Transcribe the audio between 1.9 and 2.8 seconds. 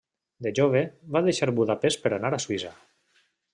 per anar a Suïssa.